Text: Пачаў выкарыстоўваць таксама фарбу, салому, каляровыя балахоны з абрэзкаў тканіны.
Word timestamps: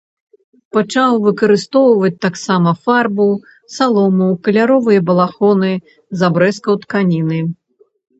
Пачаў 0.75 1.11
выкарыстоўваць 1.25 2.17
таксама 2.25 2.69
фарбу, 2.87 3.27
салому, 3.75 4.29
каляровыя 4.47 4.99
балахоны 5.11 5.69
з 6.23 6.27
абрэзкаў 6.31 6.75
тканіны. 6.87 7.39